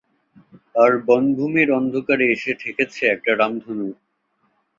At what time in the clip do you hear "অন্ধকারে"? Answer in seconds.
1.71-2.25